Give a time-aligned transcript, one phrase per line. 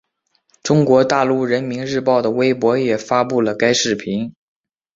[0.63, 4.33] 中国大陆人民日报的微博也发布了该视频。